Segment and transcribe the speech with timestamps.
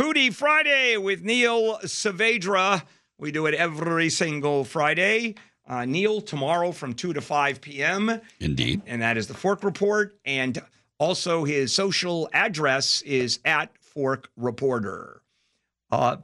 [0.00, 2.84] Foodie Friday with Neil Saavedra.
[3.18, 5.34] We do it every single Friday.
[5.68, 8.18] Uh, Neil, tomorrow from 2 to 5 p.m.
[8.40, 8.80] Indeed.
[8.86, 10.18] And that is the Fork Report.
[10.24, 10.58] And
[10.96, 15.20] also his social address is at Fork Reporter.
[15.90, 16.16] Uh,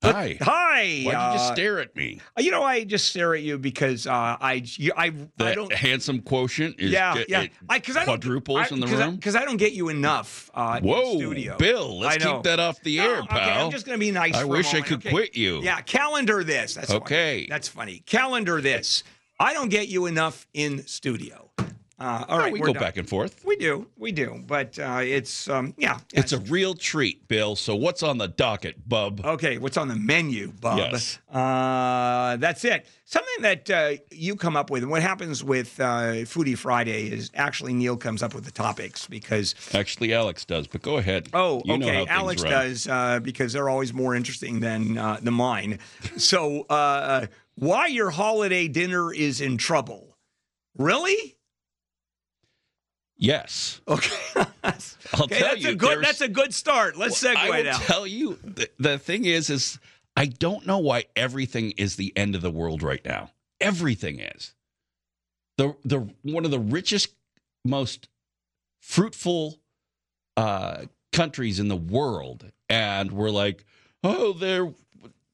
[0.00, 0.38] but- Hi.
[0.40, 0.80] Hi.
[0.80, 2.20] Why'd you uh, just stare at me?
[2.38, 5.72] You know, I just stare at you because uh, I, you, I, The I don't.
[5.72, 7.40] handsome quotient is yeah, ju- yeah.
[7.42, 9.16] it I, cause I quadruples I- in the room.
[9.16, 11.56] Because I, don't get you enough uh, Whoa, studio.
[11.58, 13.66] Bill, let's I keep that off the No, air, okay, pal.
[13.66, 14.34] I'm just going to be nice.
[14.36, 15.10] I wish I could okay?
[15.10, 15.60] quit you.
[15.62, 16.74] Yeah, calendar this.
[16.74, 17.00] That's funny.
[17.02, 17.46] Okay.
[17.48, 18.02] That's funny.
[18.06, 19.02] Calendar this.
[19.38, 21.50] I don't get you enough in studio.
[22.00, 22.82] Uh, all right, we go done.
[22.82, 23.44] back and forth.
[23.44, 25.98] We do, we do, but uh, it's um, yeah.
[26.14, 27.56] It's a real treat, Bill.
[27.56, 29.20] So what's on the docket, bub?
[29.22, 30.78] Okay, what's on the menu, Bub?
[30.78, 31.18] Yes.
[31.30, 32.86] Uh, that's it.
[33.04, 37.30] Something that uh, you come up with, and what happens with uh, Foodie Friday is
[37.34, 41.28] actually Neil comes up with the topics because, Actually, Alex does, but go ahead.
[41.34, 45.80] oh, You okay, Alex does uh, because they're always more interesting than, uh, than mine.
[46.16, 47.26] So, uh,
[47.56, 50.16] why your holiday dinner is in trouble?
[50.78, 51.36] Really?
[53.20, 53.82] Yes.
[53.86, 54.16] Okay.
[54.64, 55.70] I'll okay, tell that's you.
[55.70, 56.02] a good.
[56.02, 56.96] That's a good start.
[56.96, 57.40] Let's segue now.
[57.40, 57.78] I will now.
[57.78, 58.38] tell you.
[58.42, 59.78] The, the thing is, is
[60.16, 63.30] I don't know why everything is the end of the world right now.
[63.60, 64.54] Everything is.
[65.58, 67.10] The the one of the richest,
[67.62, 68.08] most
[68.80, 69.58] fruitful
[70.38, 73.66] uh, countries in the world, and we're like,
[74.02, 74.72] oh, they're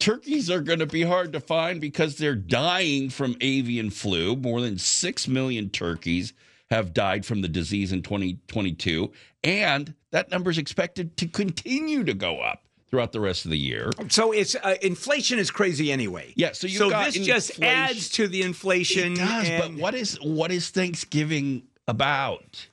[0.00, 4.34] turkeys are going to be hard to find because they're dying from avian flu.
[4.34, 6.32] More than six million turkeys
[6.70, 9.10] have died from the disease in 2022,
[9.44, 13.58] and that number is expected to continue to go up throughout the rest of the
[13.58, 13.90] year.
[14.08, 16.32] So it's uh, inflation is crazy anyway.
[16.36, 19.12] Yeah, so you've so this just adds to the inflation.
[19.12, 22.68] It does, but what is what is Thanksgiving about?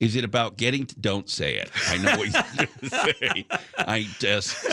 [0.00, 1.70] Is it about getting to don't say it?
[1.88, 3.46] I know what you're gonna say.
[3.76, 4.66] I just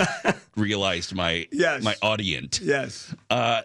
[0.56, 1.84] realized my Yes.
[1.84, 2.62] my audience.
[2.62, 3.14] Yes.
[3.30, 3.62] Uh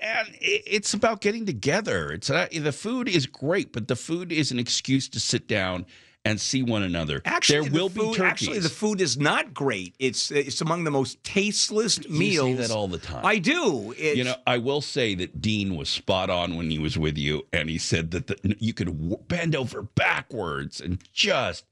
[0.00, 2.10] and it's about getting together.
[2.12, 5.86] It's not, the food is great, but the food is an excuse to sit down
[6.24, 7.22] and see one another.
[7.24, 8.22] Actually, there the will food, be turkeys.
[8.48, 9.94] Actually, the food is not great.
[9.98, 12.58] It's it's among the most tasteless you meals.
[12.58, 13.24] that all the time.
[13.24, 13.94] I do.
[13.96, 17.16] It's, You know, I will say that Dean was spot on when he was with
[17.16, 21.64] you, and he said that the, you could w- bend over backwards and just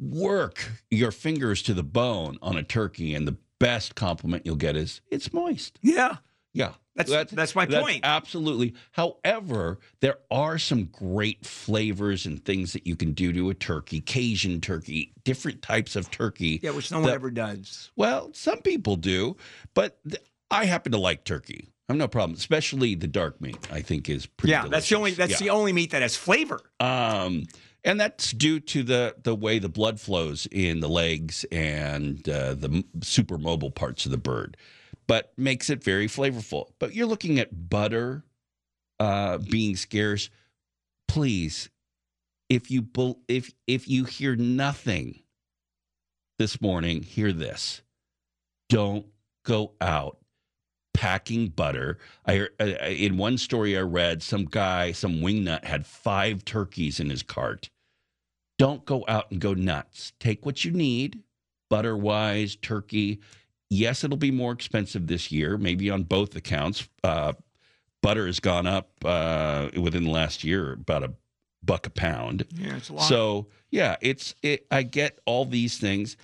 [0.00, 4.76] work your fingers to the bone on a turkey, and the best compliment you'll get
[4.76, 5.78] is it's moist.
[5.82, 6.16] yeah.
[6.54, 8.00] Yeah, That's- that's my point.
[8.04, 8.74] Absolutely.
[8.92, 14.00] However, there are some great flavors and things that you can do to a turkey,
[14.00, 16.60] Cajun turkey, different types of turkey.
[16.62, 17.90] Yeah, which no one ever does.
[17.96, 19.36] well, some people do,
[19.74, 21.68] but th- I happen to like turkey.
[21.88, 23.58] I'm no problem, especially the dark meat.
[23.70, 24.52] I think is pretty.
[24.52, 25.38] Yeah, that's the only that's Yeah.
[25.38, 26.60] the only meat that has flavor.
[26.80, 27.44] Um,
[27.84, 32.54] and that's due to the the way the blood flows in the legs and uh,
[32.54, 34.56] the super mobile parts of the bird,
[35.06, 36.68] but makes it very flavorful.
[36.78, 38.24] But you're looking at butter
[38.98, 40.30] uh, being scarce.
[41.08, 41.70] Please,
[42.48, 42.86] if you
[43.28, 45.20] if if you hear nothing
[46.38, 47.82] this morning, hear this:
[48.68, 49.06] don't
[49.44, 50.18] go out
[50.94, 51.98] packing butter.
[52.26, 57.10] I uh, in one story I read, some guy, some wingnut, had five turkeys in
[57.10, 57.68] his cart.
[58.58, 60.12] Don't go out and go nuts.
[60.20, 61.22] Take what you need,
[61.68, 63.20] butter wise, turkey.
[63.74, 66.88] Yes, it'll be more expensive this year, maybe on both accounts.
[67.02, 67.32] Uh,
[68.02, 71.12] butter has gone up uh, within the last year about a
[71.62, 72.46] buck a pound.
[72.54, 73.08] Yeah, it's a lot.
[73.08, 74.66] So yeah, it's it.
[74.70, 76.16] I get all these things.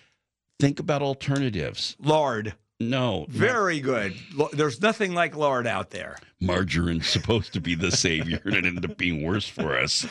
[0.61, 1.97] Think about alternatives.
[1.99, 4.15] lard, No, very good.
[4.53, 6.19] There's nothing like lard out there.
[6.41, 10.07] margarine's supposed to be the savior and it ended up being worse for us.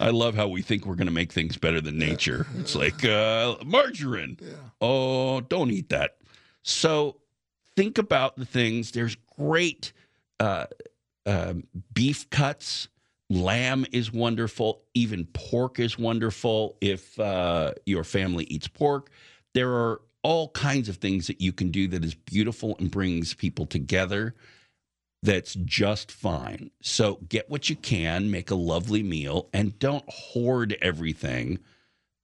[0.00, 2.46] I love how we think we're going to make things better than nature.
[2.58, 4.38] It's like uh, margarine.
[4.80, 6.16] Oh, don't eat that.
[6.62, 7.16] So
[7.76, 8.90] think about the things.
[8.92, 9.92] There's great
[10.38, 10.66] uh,
[11.26, 12.88] um beef cuts.
[13.28, 14.82] Lamb is wonderful.
[14.94, 19.10] Even pork is wonderful if uh, your family eats pork.
[19.54, 23.32] There are all kinds of things that you can do that is beautiful and brings
[23.34, 24.34] people together
[25.22, 26.70] that's just fine.
[26.82, 31.58] So get what you can, make a lovely meal, and don't hoard everything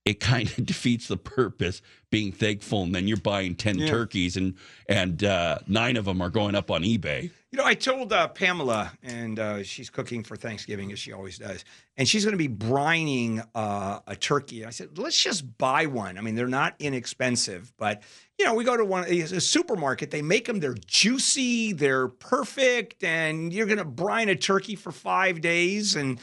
[0.06, 3.86] it kind of defeats the purpose being thankful and then you're buying 10 Yeah.
[3.88, 4.54] turkeys and
[4.88, 8.28] and uh, nine of them are going up on ebay You know, I told uh,
[8.28, 11.64] Pamela, and uh, she's cooking for Thanksgiving as she always does,
[11.96, 14.64] and she's going to be brining uh, a turkey.
[14.66, 16.18] I said, let's just buy one.
[16.18, 18.02] I mean, they're not inexpensive, but
[18.38, 20.10] you know, we go to one a supermarket.
[20.10, 20.60] They make them.
[20.60, 21.72] They're juicy.
[21.72, 26.18] They're perfect, and you're going to brine a turkey for five days, and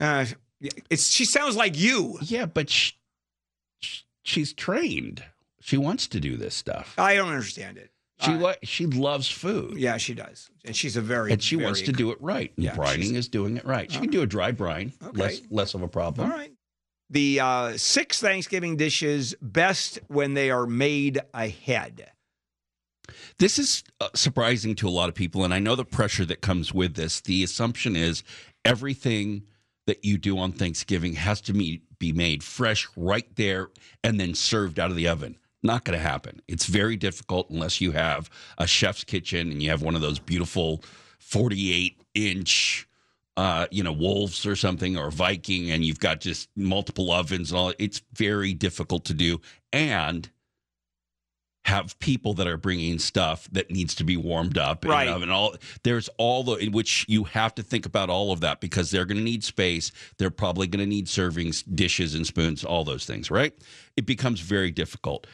[0.00, 0.26] uh,
[0.90, 1.06] it's.
[1.08, 2.18] She sounds like you.
[2.22, 2.92] yeah but sh sh-
[4.24, 5.22] she's trained
[5.60, 7.90] she wants to do this stuff I don't understand it.
[8.20, 11.54] she Uh, lo- she loves food yeah, she does, and she's a very and she
[11.56, 14.10] wants very- to do it right and Yeah, brining is doing it right she can
[14.10, 15.20] do a dry brine Okay.
[15.22, 16.50] less less of a problem All right.
[17.10, 22.10] The uh, six Thanksgiving dishes best when they are made ahead.
[23.38, 26.40] This is uh, surprising to a lot of people, and I know the pressure that
[26.40, 27.20] comes with this.
[27.20, 28.24] The assumption is
[28.64, 29.42] everything
[29.86, 33.70] that you do on Thanksgiving has to be, be made fresh right there
[34.02, 35.36] and then served out of the oven.
[35.62, 36.40] Not going to happen.
[36.46, 38.28] It's very difficult unless you have
[38.58, 40.82] a chef's kitchen and you have one of those beautiful
[41.20, 42.86] 48 inch,
[43.36, 47.58] uh, you know, wolves or something or Viking, and you've got just multiple ovens and
[47.58, 47.72] all.
[47.78, 49.40] It's very difficult to do.
[49.72, 50.28] And
[51.64, 55.08] have people that are bringing stuff that needs to be warmed up Right.
[55.08, 58.40] and, and all there's all the in which you have to think about all of
[58.40, 59.90] that because they're going to need space.
[60.18, 63.52] They're probably going to need servings dishes and spoons all those things right?
[63.96, 65.26] It becomes very difficult.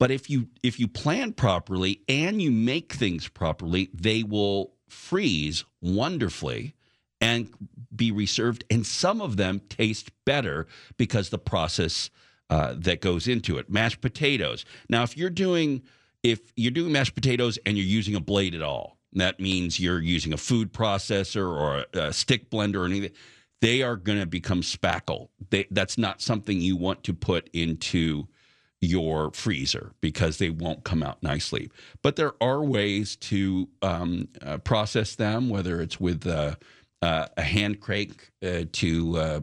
[0.00, 5.64] But if you if you plan properly and you make things properly they will freeze
[5.80, 6.74] wonderfully
[7.20, 7.48] and
[7.94, 10.66] be reserved and some of them taste better
[10.96, 12.10] because the process
[12.50, 13.70] uh, that goes into it.
[13.70, 14.64] Mashed potatoes.
[14.88, 15.82] Now, if you're doing
[16.22, 20.00] if you're doing mashed potatoes and you're using a blade at all, that means you're
[20.00, 23.12] using a food processor or a, a stick blender or anything.
[23.60, 25.28] They are going to become spackle.
[25.50, 28.28] They, that's not something you want to put into
[28.80, 31.70] your freezer because they won't come out nicely.
[32.02, 36.54] But there are ways to um, uh, process them, whether it's with uh,
[37.02, 39.40] uh, a hand crank uh, to uh,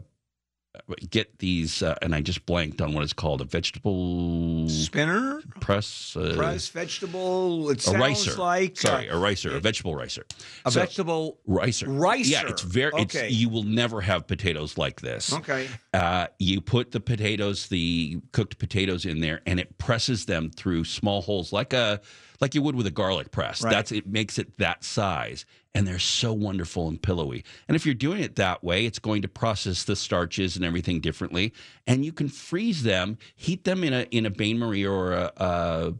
[1.10, 6.16] get these, uh, and I just blanked on what it's called, a vegetable Spinner, press.
[6.16, 7.70] Uh, press, vegetable.
[7.70, 8.34] It a sounds ricer.
[8.36, 10.24] like Sorry, uh, a ricer, a vegetable ricer.
[10.64, 11.38] a So- vegetable.
[11.46, 11.86] ricer.
[11.88, 12.30] Ricer.
[12.30, 12.92] Yeah, it's very.
[12.92, 13.26] Okay.
[13.28, 15.32] It's you will never have potatoes like this.
[15.32, 15.68] Okay.
[15.92, 20.84] Uh, you put the potatoes, the cooked potatoes, in there, and it presses them through
[20.84, 22.00] small holes, like a
[22.40, 23.62] like you would with a garlic press.
[23.62, 23.70] Right.
[23.70, 25.44] That's it makes it that size,
[25.74, 27.44] and they're so wonderful and pillowy.
[27.68, 31.00] And if you're doing it that way, it's going to process the starches and everything
[31.00, 31.52] differently,
[31.86, 35.32] and you can freeze them, heat them in a in a bain marie or a.
[35.36, 35.94] a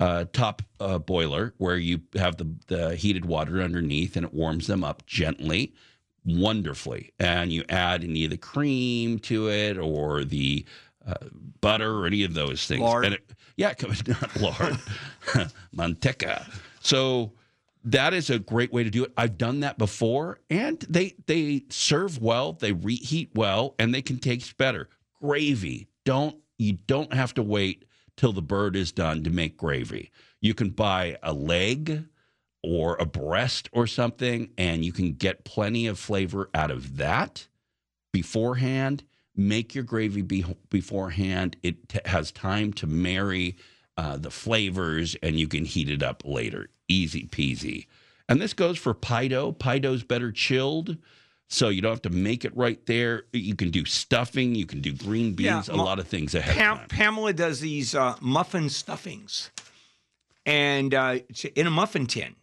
[0.00, 4.66] uh, top uh, boiler where you have the, the heated water underneath and it warms
[4.66, 5.72] them up gently
[6.24, 7.12] wonderfully.
[7.18, 10.64] And you add any of the cream to it or the
[11.06, 11.14] uh,
[11.60, 12.80] butter or any of those things.
[12.80, 13.04] Lard.
[13.04, 13.74] And it, yeah,
[14.06, 14.78] not lard,
[15.76, 16.46] manteca.
[16.80, 17.32] So
[17.84, 19.12] that is a great way to do it.
[19.16, 24.18] I've done that before, and they they serve well, they reheat well, and they can
[24.18, 24.88] taste better.
[25.20, 27.84] Gravy, don't you don't have to wait
[28.16, 30.10] till the bird is done to make gravy.
[30.40, 32.04] You can buy a leg
[32.62, 37.46] or a breast or something, and you can get plenty of flavor out of that
[38.12, 39.04] beforehand.
[39.36, 41.56] Make your gravy be, beforehand.
[41.62, 43.56] It t- has time to marry
[43.96, 46.68] uh, the flavors, and you can heat it up later.
[46.88, 47.86] Easy peasy.
[48.28, 49.52] And this goes for pie dough.
[49.52, 50.96] Pie dough's better chilled,
[51.48, 53.24] so you don't have to make it right there.
[53.32, 54.54] You can do stuffing.
[54.54, 55.68] You can do green Yeah, beans.
[55.68, 56.88] a mo- lot of things ahead Pam- of time.
[56.88, 59.50] Pamela does these uh, muffin stuffings,
[60.46, 61.18] and uh,
[61.56, 62.34] in a muffin tin.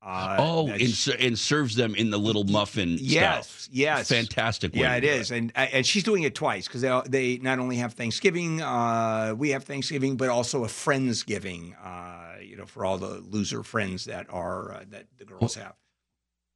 [0.00, 0.80] Uh, Oh, and,
[1.18, 3.68] and serves them in the little muffin Yes, stuff.
[3.74, 4.08] yes.
[4.08, 4.72] Fantastic.
[4.72, 7.76] way Yeah, it and uh, and she's doing it twice because they they not only
[7.76, 11.74] have Thanksgiving, uh, we have Thanksgiving, but also a Friendsgiving.
[11.84, 15.74] Uh, you know, for all the loser friends that are uh, that the girls have.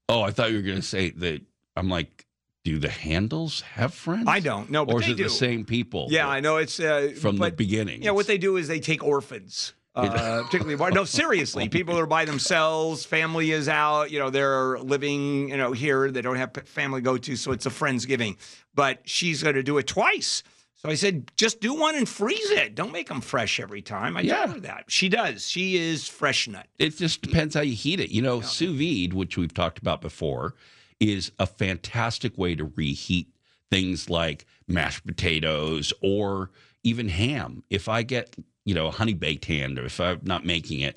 [0.09, 1.43] Oh, I thought you were going to say that.
[1.75, 2.27] I'm like,
[2.65, 4.25] do the Handels have friends?
[4.29, 5.25] I don't know, but or is they it do.
[5.25, 6.07] the same people?
[6.11, 8.03] Yeah, I know it's uh, from but, the beginning.
[8.03, 9.73] Yeah, what they do is they take orphans.
[9.95, 13.05] Uh, particularly, bar- no, seriously, people are by themselves.
[13.05, 14.11] Family is out.
[14.11, 15.51] You know, they're living.
[15.51, 18.37] You know, here they don't have family go to, so it's a friendsgiving.
[18.75, 20.43] But she's going to do it twice.
[20.77, 22.75] So I said, just do one and freeze it.
[22.75, 24.17] Don't make them fresh every time.
[24.17, 24.47] I Yeah.
[24.47, 24.85] tell her that.
[24.89, 25.49] She does.
[25.49, 26.67] She is fresh nut.
[26.79, 28.11] it just depends how you heat it.
[28.11, 30.55] You know, sous vide, which we've talked about before,
[30.99, 33.29] is a fantastic way to reheat
[33.71, 36.51] things like mashed potatoes or
[36.85, 37.63] even ham.
[37.71, 38.35] If I get,
[38.65, 40.97] you know, a honey baked ham, or if I'm not making it,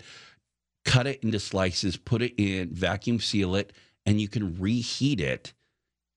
[0.83, 3.73] cut it into slices, put it in, vacuum seal it,
[4.05, 5.53] and you can reheat it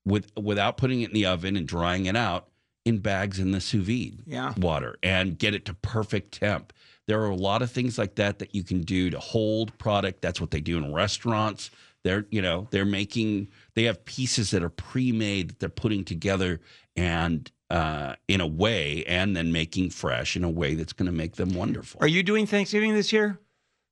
[0.05, 2.47] with without putting it in the oven and drying it out.
[2.85, 4.53] in bags in the sous vide Yeah.
[4.57, 6.71] water and get it to perfect temp.
[7.07, 10.21] There are a lot of things like that that you can do to hold product.
[10.21, 11.69] That's what they do in restaurants.
[12.03, 16.61] They're, you know, they're making they have pieces that are pre-made that they're putting together
[16.95, 21.11] and uh, in a way, and then making fresh in a way that's going to
[21.11, 21.99] make them wonderful.
[22.01, 23.39] Are you doing Thanksgiving this year?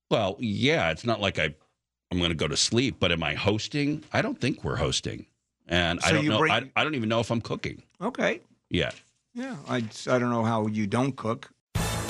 [0.10, 1.54] Well, yeah, it's not like I
[2.12, 4.04] I'm going to go to sleep, but am I hosting?
[4.14, 5.26] I don't think we're hosting,
[5.68, 6.40] and I don't know.
[6.40, 8.42] bring- I, I don't even know if I'm cooking Okay.
[8.70, 8.92] Yeah.
[9.34, 9.56] Yeah.
[9.68, 11.52] I, I don't know how you don't cook.